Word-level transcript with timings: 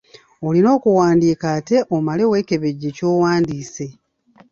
Olina 0.47 0.69
okuwandiika 0.77 1.45
ate 1.57 1.77
omale 1.95 2.23
weekebejje 2.31 2.89
ky'owandiise. 2.97 3.87